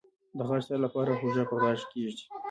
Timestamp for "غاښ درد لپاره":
0.47-1.11